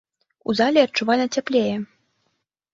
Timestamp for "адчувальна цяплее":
0.87-1.77